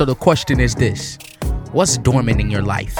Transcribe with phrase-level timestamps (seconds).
[0.00, 1.18] So the question is this
[1.72, 2.96] What's dormant in your life?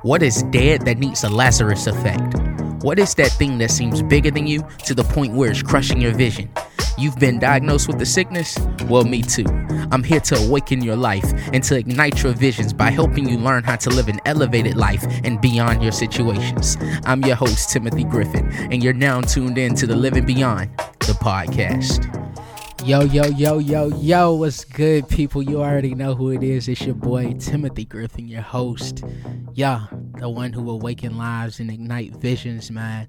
[0.00, 2.38] What is dead that needs a Lazarus effect?
[2.82, 6.00] What is that thing that seems bigger than you to the point where it's crushing
[6.00, 6.50] your vision?
[6.96, 8.56] You've been diagnosed with the sickness?
[8.86, 9.44] Well, me too.
[9.92, 13.62] I'm here to awaken your life and to ignite your visions by helping you learn
[13.62, 16.78] how to live an elevated life and beyond your situations.
[17.04, 21.12] I'm your host, Timothy Griffin, and you're now tuned in to the Living Beyond, the
[21.20, 22.17] podcast.
[22.88, 25.42] Yo, yo, yo, yo, yo, what's good, people?
[25.42, 26.68] You already know who it is.
[26.68, 29.04] It's your boy, Timothy Griffin, your host.
[29.52, 29.88] Yeah,
[30.18, 33.06] the one who awaken lives and ignite visions, man.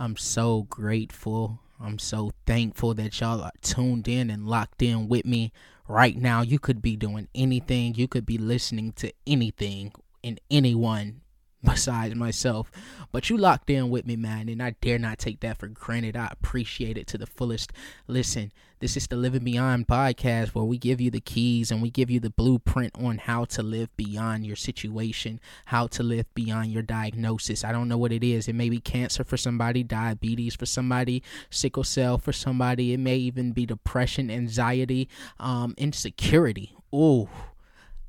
[0.00, 5.24] I'm so grateful I'm so thankful that y'all are tuned in and locked in with
[5.24, 5.52] me
[5.88, 6.42] right now.
[6.42, 9.92] You could be doing anything, you could be listening to anything
[10.22, 11.21] and anyone
[11.62, 12.70] besides myself.
[13.12, 16.16] But you locked in with me, man, and I dare not take that for granted.
[16.16, 17.72] I appreciate it to the fullest.
[18.08, 21.90] Listen, this is the Living Beyond podcast where we give you the keys and we
[21.90, 26.72] give you the blueprint on how to live beyond your situation, how to live beyond
[26.72, 27.64] your diagnosis.
[27.64, 28.48] I don't know what it is.
[28.48, 32.92] It may be cancer for somebody, diabetes for somebody, sickle cell for somebody.
[32.92, 36.74] It may even be depression, anxiety, um, insecurity.
[36.92, 37.28] Oh,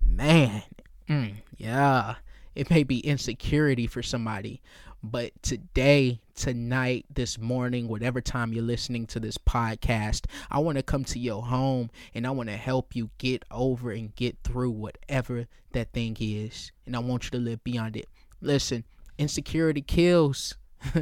[0.03, 0.63] man.
[1.07, 2.15] Mm, yeah
[2.55, 4.61] it may be insecurity for somebody.
[5.05, 10.83] But today, tonight, this morning, whatever time you're listening to this podcast, I want to
[10.83, 14.71] come to your home and I want to help you get over and get through
[14.71, 16.71] whatever that thing is.
[16.85, 18.07] And I want you to live beyond it.
[18.39, 18.85] Listen,
[19.17, 20.55] insecurity kills.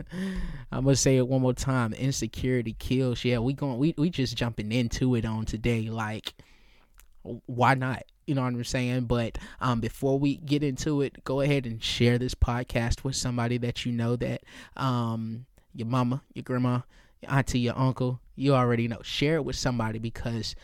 [0.72, 1.94] I'm gonna say it one more time.
[1.94, 3.24] Insecurity kills.
[3.24, 5.90] Yeah, we going we we just jumping into it on today.
[5.90, 6.34] Like,
[7.24, 8.04] why not?
[8.32, 9.08] You know what I'm saying?
[9.08, 13.58] But um, before we get into it, go ahead and share this podcast with somebody
[13.58, 14.44] that you know that
[14.78, 16.80] um, your mama, your grandma,
[17.22, 19.02] your auntie, your uncle, you already know.
[19.04, 20.56] Share it with somebody because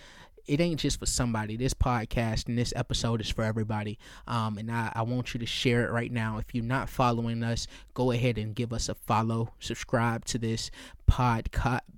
[0.46, 1.58] it ain't just for somebody.
[1.58, 4.00] This podcast and this episode is for everybody.
[4.28, 6.38] Um, and I, I want you to share it right now.
[6.38, 9.52] If you're not following us, go ahead and give us a follow.
[9.60, 10.72] Subscribe to this
[11.08, 11.50] pod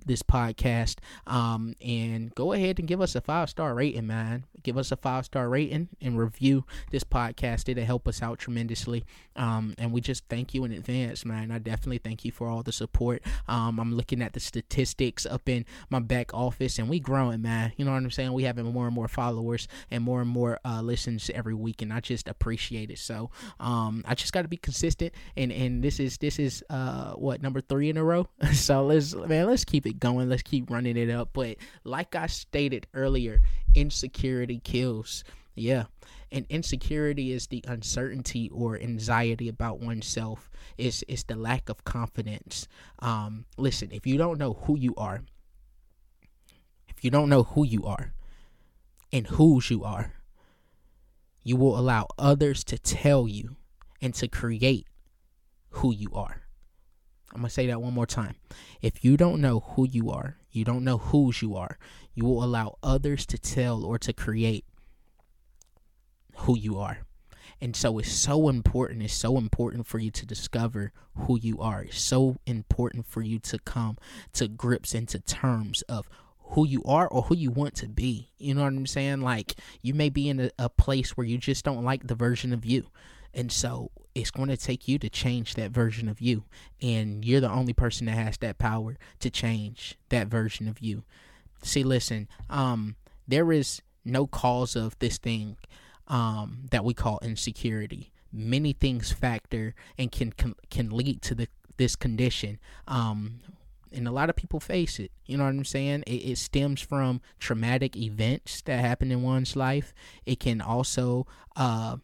[0.06, 4.44] this podcast um and go ahead and give us a five star rating man.
[4.62, 7.68] Give us a five star rating and review this podcast.
[7.68, 9.04] It'll help us out tremendously.
[9.36, 11.50] Um and we just thank you in advance man.
[11.50, 13.22] I definitely thank you for all the support.
[13.46, 17.72] Um i'm looking at the statistics up in my back office and we growing man.
[17.76, 18.32] You know what i'm saying?
[18.32, 21.92] We having more and more followers and more and more uh listens every week and
[21.92, 22.98] i just appreciate it.
[22.98, 27.12] So um i just got to be consistent and and this is this is uh
[27.12, 28.26] what number three in a row?
[28.60, 30.28] So let's man, let's keep it going.
[30.28, 31.30] Let's keep running it up.
[31.32, 33.40] But like I stated earlier,
[33.74, 35.24] insecurity kills.
[35.54, 35.84] Yeah.
[36.32, 40.48] And insecurity is the uncertainty or anxiety about oneself.
[40.78, 42.68] It's it's the lack of confidence.
[43.00, 45.22] Um, listen, if you don't know who you are,
[46.88, 48.12] if you don't know who you are
[49.12, 50.12] and whose you are,
[51.42, 53.56] you will allow others to tell you
[54.00, 54.86] and to create
[55.70, 56.42] who you are.
[57.32, 58.36] I'm going to say that one more time.
[58.82, 61.78] If you don't know who you are, you don't know whose you are,
[62.14, 64.64] you will allow others to tell or to create
[66.34, 66.98] who you are.
[67.60, 69.02] And so it's so important.
[69.02, 71.82] It's so important for you to discover who you are.
[71.82, 73.98] It's so important for you to come
[74.32, 76.08] to grips and to terms of
[76.38, 78.30] who you are or who you want to be.
[78.38, 79.20] You know what I'm saying?
[79.20, 82.52] Like you may be in a, a place where you just don't like the version
[82.52, 82.86] of you.
[83.34, 86.44] And so it's going to take you to change that version of you.
[86.82, 91.04] And you're the only person that has that power to change that version of you.
[91.62, 92.96] See, listen, um,
[93.28, 95.56] there is no cause of this thing
[96.08, 98.10] um, that we call insecurity.
[98.32, 102.58] Many things factor and can can, can lead to the this condition.
[102.86, 103.40] Um,
[103.92, 105.10] and a lot of people face it.
[105.26, 106.04] You know what I'm saying?
[106.06, 109.92] It, it, stems from traumatic events that happen in one's life.
[110.26, 111.26] It can also
[111.56, 111.96] uh,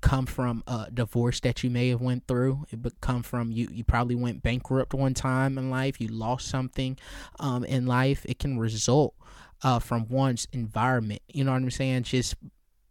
[0.00, 2.66] come from a divorce that you may have went through.
[2.70, 3.68] It could come from you.
[3.70, 6.00] You probably went bankrupt one time in life.
[6.00, 6.98] You lost something
[7.38, 8.24] um, in life.
[8.26, 9.14] It can result
[9.62, 11.22] uh, from one's environment.
[11.28, 12.04] You know what I'm saying?
[12.04, 12.34] Just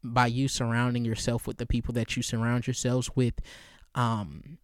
[0.04, 3.34] by you surrounding yourself with the people that you surround yourselves with,
[3.96, 4.58] um,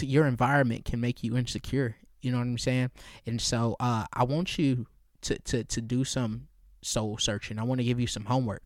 [0.00, 1.96] your environment can make you insecure.
[2.20, 2.90] You know what I'm saying?
[3.26, 4.86] And so uh, I want you
[5.22, 6.48] to, to, to do some
[6.82, 7.58] soul searching.
[7.58, 8.62] I want to give you some homework.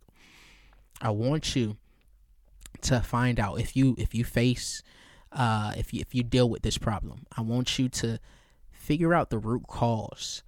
[1.01, 1.77] I want you
[2.83, 4.83] to find out if you if you face
[5.33, 7.27] uh, if you if you deal with this problem.
[7.37, 8.19] I want you to
[8.71, 10.43] figure out the root cause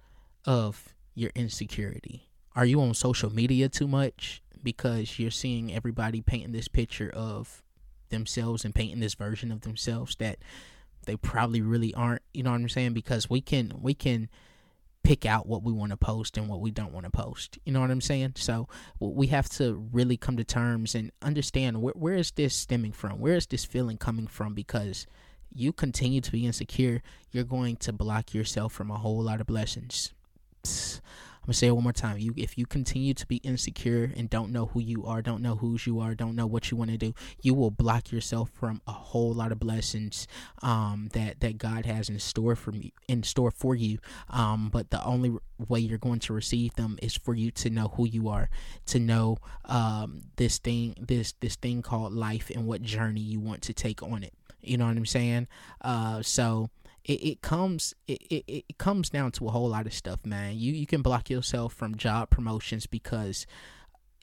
[0.45, 2.29] of your insecurity.
[2.55, 7.63] Are you on social media too much because you're seeing everybody painting this picture of
[8.09, 10.39] themselves and painting this version of themselves that
[11.05, 12.93] they probably really aren't, you know what I'm saying?
[12.93, 14.29] Because we can we can
[15.07, 17.57] pick out what we want to post and what we don't want to post.
[17.63, 18.33] You know what I'm saying?
[18.35, 18.67] So
[18.99, 23.21] we have to really come to terms and understand where, where is this stemming from?
[23.21, 24.53] Where is this feeling coming from?
[24.53, 25.07] Because
[25.53, 27.01] you continue to be insecure,
[27.31, 30.11] you're going to block yourself from a whole lot of blessings.
[31.47, 32.17] I'm gonna say it one more time.
[32.19, 35.55] You, if you continue to be insecure and don't know who you are, don't know
[35.55, 38.81] whose you are, don't know what you want to do, you will block yourself from
[38.85, 40.27] a whole lot of blessings
[40.61, 43.99] um, that that God has in store for me, in store for you.
[44.29, 45.37] Um, but the only
[45.69, 48.49] way you're going to receive them is for you to know who you are,
[48.87, 53.61] to know um, this thing, this this thing called life, and what journey you want
[53.61, 54.33] to take on it.
[54.61, 55.47] You know what I'm saying?
[55.79, 56.69] Uh, so
[57.07, 60.57] it, it comes it, it, it comes down to a whole lot of stuff, man.
[60.57, 63.47] You you can block yourself from job promotions because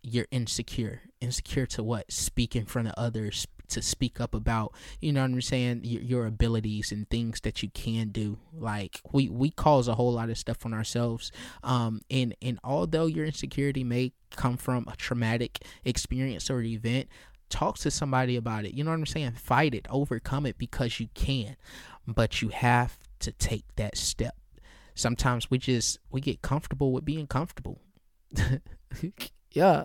[0.03, 1.01] you're insecure.
[1.21, 2.13] Insecure to what?
[2.13, 6.03] Speak in front of others, to speak up about, you know what I'm saying, your,
[6.03, 8.39] your, abilities and things that you can do.
[8.53, 11.33] Like we we cause a whole lot of stuff on ourselves.
[11.63, 17.09] Um and and although your insecurity may come from a traumatic experience or event,
[17.55, 18.75] talk to somebody about it.
[18.75, 19.33] You know what I'm saying?
[19.33, 21.57] Fight it, overcome it because you can
[22.07, 24.37] but you have to take that step.
[24.95, 27.81] Sometimes we just we get comfortable with being comfortable.
[29.53, 29.85] yeah.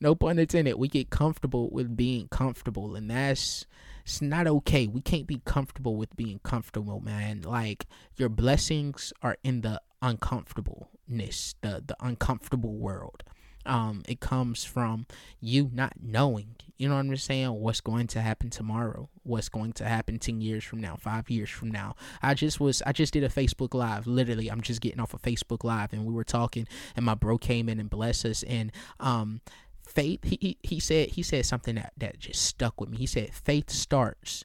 [0.00, 0.74] No pun intended.
[0.76, 3.66] We get comfortable with being comfortable and that's
[4.04, 4.86] it's not okay.
[4.86, 7.42] We can't be comfortable with being comfortable, man.
[7.42, 7.86] Like
[8.16, 13.24] your blessings are in the uncomfortableness, the the uncomfortable world.
[13.66, 15.06] Um, it comes from
[15.40, 19.72] you not knowing, you know what I'm saying, what's going to happen tomorrow, what's going
[19.74, 21.94] to happen 10 years from now, five years from now.
[22.22, 24.06] I just was, I just did a Facebook Live.
[24.06, 26.66] Literally, I'm just getting off a of Facebook Live and we were talking,
[26.96, 28.42] and my bro came in and blessed us.
[28.44, 29.40] And, um,
[29.86, 32.96] faith, he, he, he said, he said something that, that just stuck with me.
[32.96, 34.44] He said, faith starts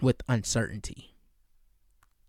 [0.00, 1.14] with uncertainty.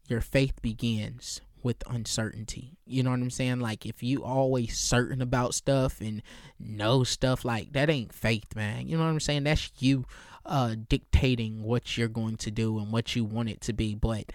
[0.07, 2.77] Your faith begins with uncertainty.
[2.85, 3.59] You know what I'm saying?
[3.59, 6.21] Like if you always certain about stuff and
[6.59, 8.87] know stuff like that ain't faith, man.
[8.87, 9.43] You know what I'm saying?
[9.43, 10.05] That's you
[10.45, 13.95] uh dictating what you're going to do and what you want it to be.
[13.95, 14.31] But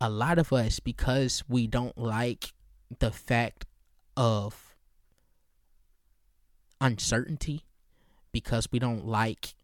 [0.00, 2.52] a lot of us because we don't like
[2.98, 3.66] the fact
[4.16, 4.76] of
[6.80, 7.64] uncertainty
[8.32, 9.54] because we don't like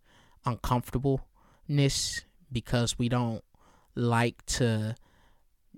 [0.45, 3.45] uncomfortableness because we don't
[3.95, 4.95] like to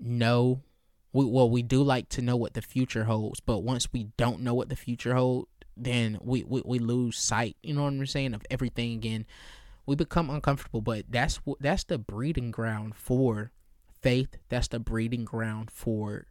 [0.01, 0.61] know
[1.13, 4.41] we well we do like to know what the future holds, but once we don't
[4.41, 8.07] know what the future holds, then we, we, we lose sight, you know what I'm
[8.07, 9.27] saying, of everything again.
[9.87, 13.51] We become uncomfortable, but that's that's the breeding ground for
[14.01, 14.37] faith.
[14.49, 16.27] That's the breeding ground for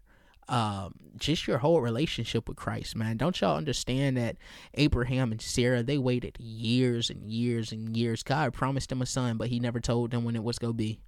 [0.48, 3.18] um, just your whole relationship with Christ, man.
[3.18, 4.38] Don't y'all understand that
[4.74, 8.24] Abraham and Sarah they waited years and years and years.
[8.24, 11.00] God promised them a son, but He never told them when it was gonna be.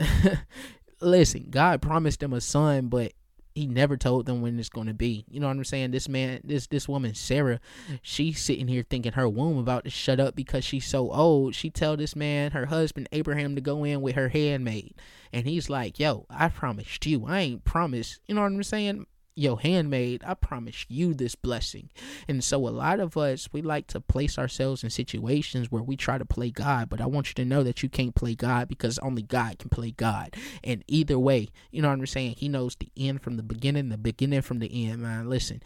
[1.00, 3.12] listen, God promised them a son, but
[3.54, 5.24] he never told them when it's going to be.
[5.28, 5.90] You know what I'm saying?
[5.90, 7.60] This man, this this woman Sarah,
[8.02, 11.54] she's sitting here thinking her womb about to shut up because she's so old.
[11.54, 14.94] She tell this man, her husband Abraham, to go in with her handmaid,
[15.32, 17.26] and he's like, "Yo, I promised you.
[17.26, 19.06] I ain't promised." You know what I'm saying?
[19.38, 21.90] Your handmaid, I promise you this blessing.
[22.26, 25.96] And so a lot of us, we like to place ourselves in situations where we
[25.96, 28.68] try to play God, but I want you to know that you can't play God
[28.68, 30.34] because only God can play God.
[30.64, 32.34] And either way, you know what I'm saying?
[32.38, 35.28] He knows the end from the beginning, the beginning from the end, man.
[35.30, 35.62] Listen,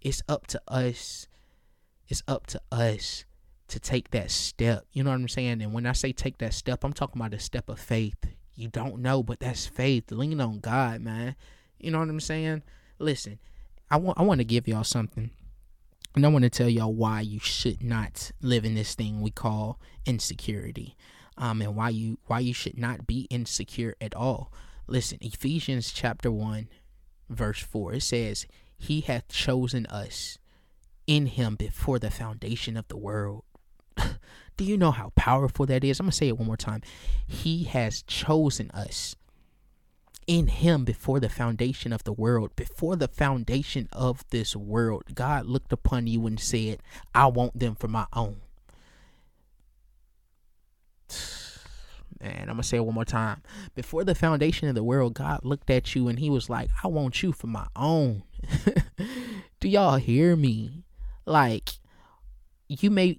[0.00, 1.28] it's up to us.
[2.08, 3.24] It's up to us
[3.68, 4.86] to take that step.
[4.92, 5.62] You know what I'm saying?
[5.62, 8.26] And when I say take that step, I'm talking about a step of faith.
[8.54, 10.10] You don't know, but that's faith.
[10.10, 11.36] Lean on God, man.
[11.82, 12.62] You know what I'm saying?
[12.98, 13.38] Listen,
[13.90, 15.30] I want I want to give y'all something.
[16.14, 19.30] And I want to tell y'all why you should not live in this thing we
[19.30, 20.96] call insecurity.
[21.36, 24.52] Um and why you why you should not be insecure at all.
[24.86, 26.68] Listen, Ephesians chapter 1
[27.28, 28.46] verse 4 it says,
[28.78, 30.38] "He hath chosen us
[31.06, 33.44] in him before the foundation of the world."
[34.56, 35.98] Do you know how powerful that is?
[35.98, 36.82] I'm going to say it one more time.
[37.26, 39.16] He has chosen us
[40.26, 45.14] in him before the foundation of the world, before the foundation of this world.
[45.14, 46.80] God looked upon you and said,
[47.14, 48.40] I want them for my own.
[52.20, 53.42] And I'm going to say it one more time.
[53.74, 56.86] Before the foundation of the world, God looked at you and he was like, I
[56.86, 58.22] want you for my own.
[59.60, 60.84] Do y'all hear me?
[61.26, 61.70] Like,
[62.68, 63.16] you may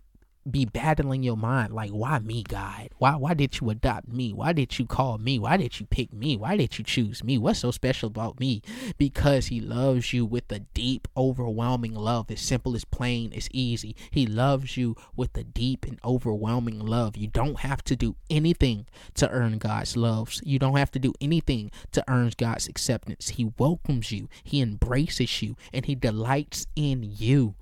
[0.49, 2.89] be battling your mind like why me god?
[2.97, 4.33] Why why did you adopt me?
[4.33, 5.39] Why did you call me?
[5.39, 6.35] Why did you pick me?
[6.35, 7.37] Why did you choose me?
[7.37, 8.61] What's so special about me?
[8.97, 12.29] Because he loves you with a deep overwhelming love.
[12.29, 13.95] As simple as plain as easy.
[14.11, 17.15] He loves you with a deep and overwhelming love.
[17.15, 18.85] You don't have to do anything
[19.15, 20.33] to earn god's love.
[20.43, 23.29] You don't have to do anything to earn god's acceptance.
[23.29, 24.29] He welcomes you.
[24.43, 25.55] He embraces you.
[25.71, 27.55] And he delights in you.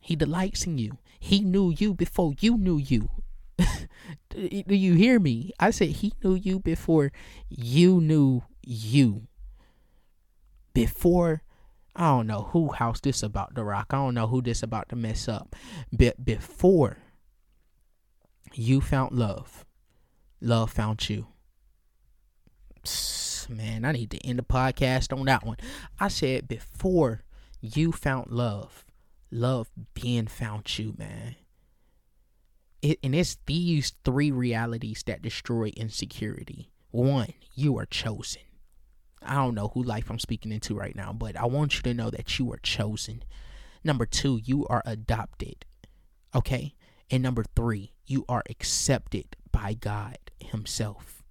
[0.00, 0.98] He delights in you.
[1.20, 3.10] He knew you before you knew you.
[4.30, 5.52] Do you hear me?
[5.60, 7.12] I said he knew you before
[7.48, 9.28] you knew you.
[10.72, 11.42] Before
[11.94, 13.88] I don't know who house this about the rock.
[13.90, 15.54] I don't know who this about to mess up.
[15.92, 16.96] But before
[18.54, 19.66] you found love,
[20.40, 21.26] love found you.
[23.48, 25.58] Man, I need to end the podcast on that one.
[25.98, 27.24] I said before
[27.60, 28.86] you found love,
[29.30, 31.36] love being found you, man.
[32.82, 36.70] It, and it's these three realities that destroy insecurity.
[36.90, 38.42] One, you are chosen.
[39.22, 41.94] I don't know who life I'm speaking into right now, but I want you to
[41.94, 43.22] know that you are chosen.
[43.84, 45.66] Number two, you are adopted.
[46.34, 46.74] Okay?
[47.10, 51.22] And number three, you are accepted by God Himself.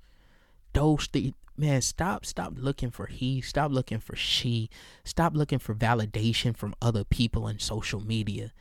[0.74, 4.69] Those th- man, stop, stop looking for he, stop looking for she,
[5.03, 8.51] stop looking for validation from other people in social media.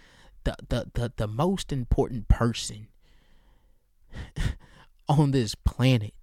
[0.44, 2.88] The the the, the most important person
[5.08, 6.14] on this planet,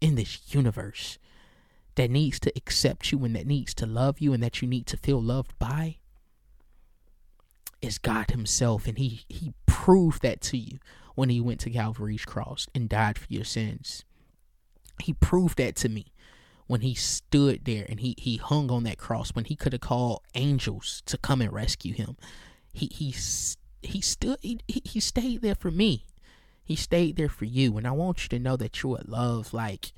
[0.00, 1.18] in this universe,
[1.96, 4.86] that needs to accept you and that needs to love you and that you need
[4.86, 5.98] to feel loved by
[7.82, 8.86] is God Himself.
[8.86, 10.78] And He He proved that to you
[11.16, 14.04] when He went to Calvary's cross and died for your sins.
[15.02, 16.12] He proved that to me
[16.66, 19.82] when he stood there and he, he hung on that cross when he could have
[19.82, 22.16] called angels to come and rescue him.
[22.72, 23.14] He he
[23.82, 26.06] he stood he, he stayed there for me.
[26.62, 29.92] He stayed there for you and I want you to know that you're love like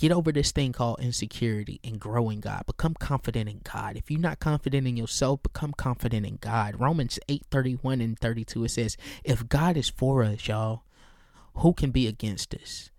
[0.00, 2.64] get over this thing called insecurity and grow in God.
[2.64, 3.98] Become confident in God.
[3.98, 6.80] If you're not confident in yourself, become confident in God.
[6.80, 10.84] Romans 8 31 and 32 it says, If God is for us, y'all,
[11.56, 12.89] who can be against us?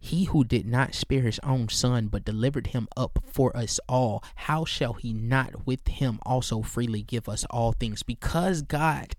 [0.00, 4.22] He who did not spare his own son, but delivered him up for us all,
[4.34, 8.02] how shall he not with him also freely give us all things?
[8.02, 9.16] Because God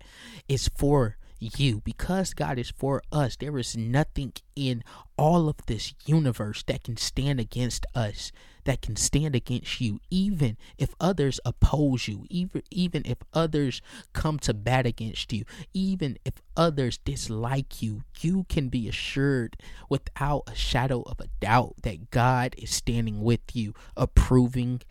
[0.48, 4.82] is for you, because God is for us, there is nothing in
[5.16, 8.32] all of this universe that can stand against us,
[8.64, 13.80] that can stand against you, even if others oppose you, even even if others
[14.12, 19.56] come to bat against you, even if others dislike you, you can be assured
[19.88, 24.82] without a shadow of a doubt that God is standing with you, approving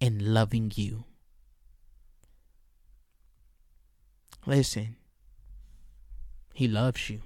[0.00, 1.04] and loving you.
[4.46, 4.96] Listen,
[6.54, 7.20] he loves you.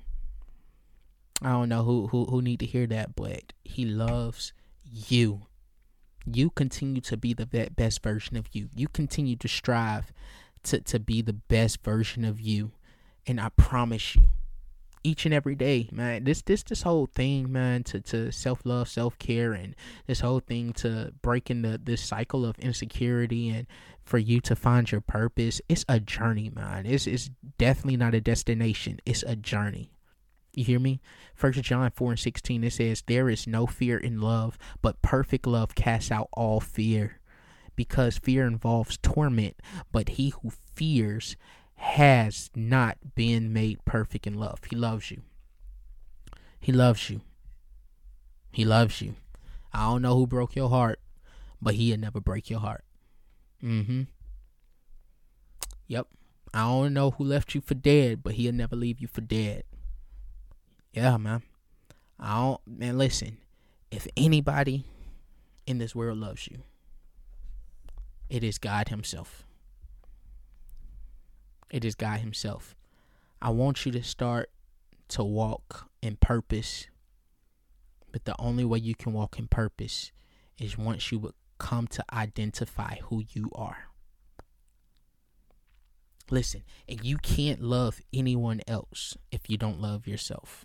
[1.42, 4.52] I don't know who who who need to hear that, but he loves
[4.84, 5.46] you.
[6.26, 8.68] You continue to be the best version of you.
[8.74, 10.12] You continue to strive
[10.64, 12.72] to to be the best version of you,
[13.26, 14.28] and I promise you,
[15.02, 16.24] each and every day, man.
[16.24, 19.74] This this this whole thing, man, to to self love, self care, and
[20.06, 23.66] this whole thing to breaking the this cycle of insecurity and
[24.02, 26.84] for you to find your purpose, it's a journey, man.
[26.86, 29.00] It's it's definitely not a destination.
[29.06, 29.92] It's a journey.
[30.52, 31.00] You hear me?
[31.34, 35.46] First John 4 and 16 it says, There is no fear in love, but perfect
[35.46, 37.20] love casts out all fear.
[37.76, 39.56] Because fear involves torment,
[39.92, 41.36] but he who fears
[41.76, 44.60] has not been made perfect in love.
[44.68, 45.22] He loves you.
[46.58, 47.22] He loves you.
[48.52, 49.14] He loves you.
[49.72, 51.00] I don't know who broke your heart,
[51.62, 52.84] but he'll never break your heart.
[53.62, 54.02] Mm-hmm.
[55.86, 56.08] Yep.
[56.52, 59.64] I don't know who left you for dead, but he'll never leave you for dead.
[60.92, 61.42] Yeah, man.
[62.18, 63.38] I don't man, listen.
[63.90, 64.84] If anybody
[65.66, 66.62] in this world loves you,
[68.28, 69.44] it is God Himself.
[71.70, 72.74] It is God Himself.
[73.40, 74.50] I want you to start
[75.08, 76.86] to walk in purpose.
[78.12, 80.10] But the only way you can walk in purpose
[80.58, 83.84] is once you would come to identify who you are.
[86.30, 90.64] Listen, and you can't love anyone else if you don't love yourself.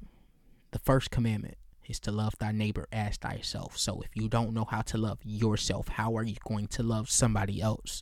[0.76, 1.56] The first commandment
[1.88, 3.78] is to love thy neighbor as thyself.
[3.78, 7.10] So if you don't know how to love yourself, how are you going to love
[7.10, 8.02] somebody else?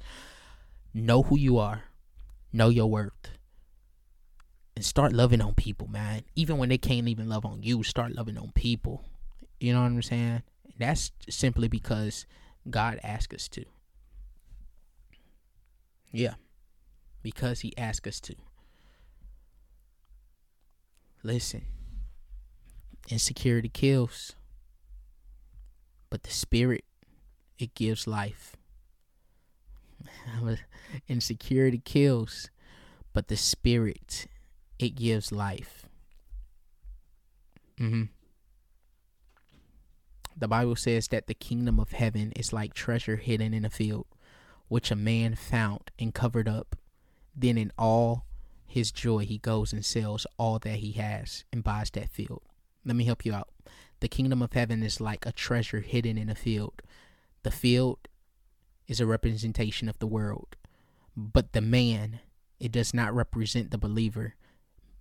[0.91, 1.83] Know who you are,
[2.51, 3.29] know your worth,
[4.75, 6.23] and start loving on people, man.
[6.35, 9.05] Even when they can't even love on you, start loving on people.
[9.59, 10.41] You know what I'm saying?
[10.75, 12.25] That's simply because
[12.67, 13.65] God asked us to.
[16.11, 16.33] Yeah.
[17.21, 18.35] Because he asked us to.
[21.21, 21.65] Listen,
[23.09, 24.35] insecurity kills,
[26.09, 26.85] but the spirit,
[27.57, 28.55] it gives life.
[31.07, 32.49] insecurity kills,
[33.13, 34.27] but the spirit,
[34.79, 35.87] it gives life.
[37.79, 38.03] Mm-hmm.
[40.35, 44.07] The Bible says that the kingdom of heaven is like treasure hidden in a field,
[44.67, 46.75] which a man found and covered up.
[47.35, 48.25] Then, in all
[48.65, 52.41] his joy, he goes and sells all that he has and buys that field.
[52.85, 53.49] Let me help you out.
[53.99, 56.81] The kingdom of heaven is like a treasure hidden in a field.
[57.43, 58.07] The field
[58.87, 60.55] is a representation of the world,
[61.15, 62.19] but the man,
[62.59, 64.35] it does not represent the believer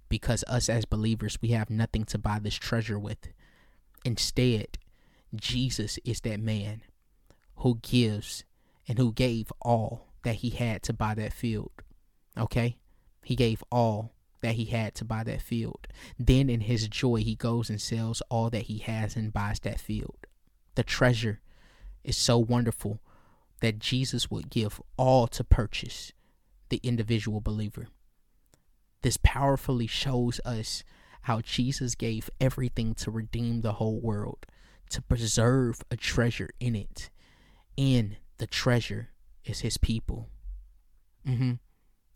[0.08, 3.28] because us as believers, we have nothing to buy this treasure with.
[4.04, 4.78] Instead,
[5.34, 6.82] Jesus is that man
[7.56, 8.44] who gives
[8.86, 11.72] and who gave all that he had to buy that field.
[12.36, 12.76] Okay?
[13.24, 14.11] He gave all
[14.42, 15.88] that he had to buy that field.
[16.18, 19.80] Then, in his joy, he goes and sells all that he has and buys that
[19.80, 20.26] field.
[20.74, 21.40] The treasure
[22.04, 23.00] is so wonderful
[23.60, 26.12] that Jesus would give all to purchase
[26.68, 27.88] the individual believer.
[29.02, 30.84] This powerfully shows us
[31.22, 34.46] how Jesus gave everything to redeem the whole world
[34.90, 37.10] to preserve a treasure in it.
[37.78, 39.10] And the treasure
[39.44, 40.28] is his people.
[41.26, 41.52] Mm-hmm.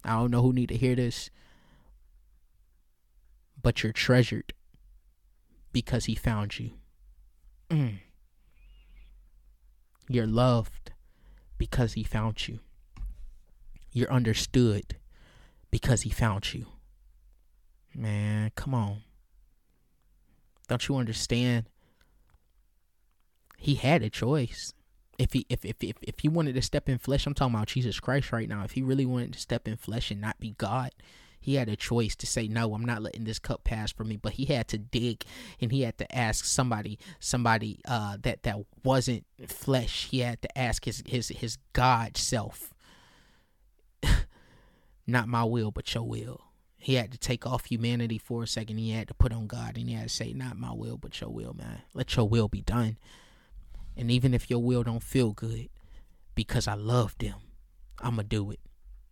[0.05, 1.31] I don't know who need to hear this,
[3.67, 4.53] but you're treasured
[5.73, 6.71] because he found you.
[7.69, 7.99] Mm.
[10.09, 10.93] You're loved
[11.59, 12.61] because he found you.
[13.91, 14.99] You're understood
[15.73, 16.67] because he found you.
[17.93, 18.99] Man, come on.
[20.69, 21.69] Don't you understand
[23.59, 24.75] he had a choice.
[25.19, 27.67] If he if, if if if he wanted to step in flesh, I'm talking about
[27.67, 28.63] Jesus Christ right now.
[28.63, 30.93] If he really wanted to step in flesh and not be God,
[31.47, 34.17] he had a choice to say no i'm not letting this cup pass for me
[34.17, 35.25] but he had to dig
[35.61, 40.09] and he had to ask somebody somebody uh that that wasn't flesh.
[40.11, 42.73] He had to ask his his his god self
[45.07, 46.43] not my will but your will.
[46.77, 48.79] He had to take off humanity for a second.
[48.79, 51.21] He had to put on god and he had to say not my will but
[51.21, 51.83] your will man.
[51.95, 52.99] Let your will be done.
[53.97, 55.69] And even if your will don't feel good,
[56.35, 57.37] because I love them,
[57.99, 58.61] I'ma do it.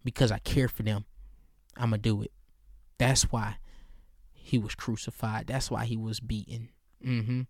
[0.05, 1.07] Because I care for them,
[1.77, 2.33] I'ma do it.
[2.99, 3.57] That's why
[4.33, 5.47] he was crucified.
[5.47, 6.69] That's why he was beaten.
[7.05, 7.43] Mm-hmm.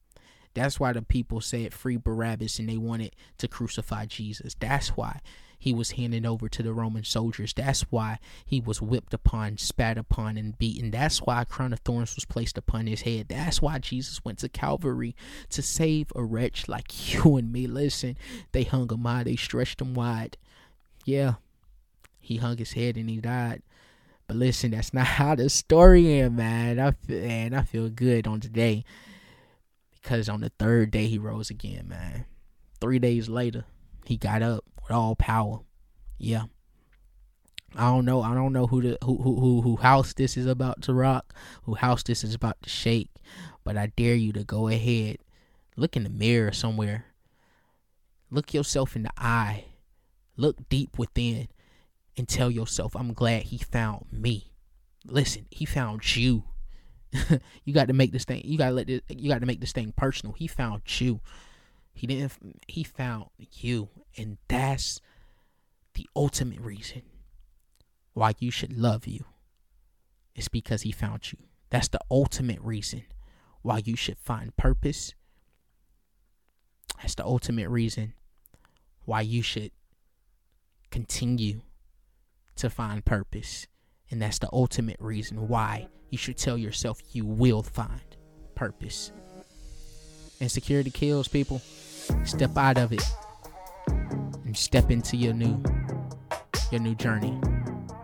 [0.54, 4.54] That's why the people said free Barabbas and they wanted to crucify Jesus.
[4.58, 5.20] That's why
[5.58, 7.52] he was handed over to the Roman soldiers.
[7.52, 10.90] That's why he was whipped upon, spat upon, and beaten.
[10.90, 13.28] That's why a crown of thorns was placed upon his head.
[13.28, 15.16] That's why Jesus went to Calvary
[15.48, 17.66] to save a wretch like you and me.
[17.66, 18.16] Listen,
[18.52, 20.36] they hung him high, they stretched him wide.
[21.04, 21.34] Yeah,
[22.20, 23.62] he hung his head and he died.
[24.26, 26.78] But listen, that's not how the story ends, man.
[26.78, 28.84] I feel, man, I feel good on today
[29.92, 32.26] because on the third day he rose again, man.
[32.80, 33.64] Three days later,
[34.04, 35.60] he got up with all power.
[36.18, 36.44] Yeah.
[37.76, 38.22] I don't know.
[38.22, 41.34] I don't know who the who who who, who house this is about to rock,
[41.64, 43.10] who house this is about to shake,
[43.64, 45.18] but I dare you to go ahead,
[45.76, 47.06] look in the mirror somewhere,
[48.30, 49.64] look yourself in the eye,
[50.36, 51.48] look deep within,
[52.16, 54.52] and tell yourself, "I'm glad he found me."
[55.06, 56.44] Listen, he found you.
[57.64, 58.42] you got to make this thing.
[58.44, 59.00] You got to let this.
[59.08, 60.34] You got to make this thing personal.
[60.34, 61.20] He found you.
[61.94, 65.00] He didn't he found you and that's
[65.94, 67.02] the ultimate reason
[68.12, 69.24] why you should love you.
[70.34, 71.38] It's because he found you.
[71.70, 73.04] That's the ultimate reason
[73.62, 75.14] why you should find purpose.
[77.00, 78.14] That's the ultimate reason
[79.04, 79.70] why you should
[80.90, 81.62] continue
[82.56, 83.66] to find purpose.
[84.10, 88.16] And that's the ultimate reason why you should tell yourself you will find
[88.54, 89.12] purpose.
[90.40, 91.60] Insecurity kills people.
[92.24, 93.02] Step out of it
[94.44, 95.62] and step into your new
[96.70, 97.40] your new journey.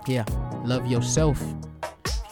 [0.07, 0.25] Yeah,
[0.65, 1.41] love yourself.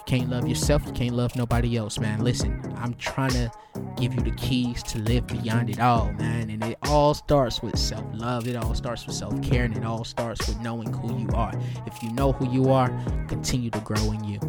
[0.08, 2.24] Can't love yourself, you can't love nobody else, man.
[2.24, 3.52] Listen, I'm trying to
[3.98, 6.48] give you the keys to live beyond it all, man.
[6.48, 8.48] And it all starts with self love.
[8.48, 11.52] It all starts with self care, and it all starts with knowing who you are.
[11.86, 12.88] If you know who you are,
[13.28, 14.40] continue to grow in you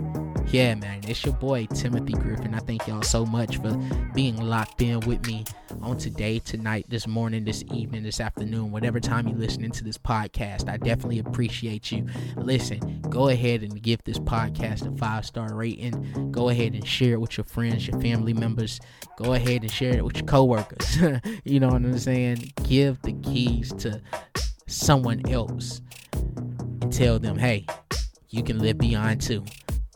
[0.52, 2.56] yeah, man, it's your boy Timothy Griffin.
[2.56, 3.72] I thank y'all so much for
[4.16, 5.46] being locked in with me
[5.82, 9.98] on today, tonight, this morning, this evening, this afternoon, whatever time you're listening to this
[9.98, 10.68] podcast.
[10.68, 12.08] I definitely appreciate you.
[12.36, 16.32] Listen, go ahead and give this podcast a five star rating.
[16.32, 18.80] Go ahead and share it with your friends, your family members.
[19.18, 20.98] Go ahead and share it with your coworkers.
[21.44, 22.54] you know what I'm saying?
[22.64, 24.02] Give the keys to
[24.66, 25.82] someone else
[26.14, 27.68] and tell them, hey,
[28.30, 29.44] you can live beyond too.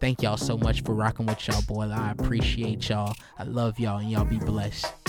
[0.03, 1.83] Thank y'all so much for rocking with y'all, boy.
[1.83, 3.15] I appreciate y'all.
[3.39, 5.02] I love y'all, and y'all be blessed.